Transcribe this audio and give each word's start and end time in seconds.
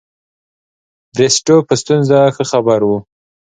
بریسټو 1.15 1.55
په 1.67 1.73
ستونزو 1.81 2.19
ښه 2.35 2.43
خبر 2.51 2.79
وو. 2.87 2.97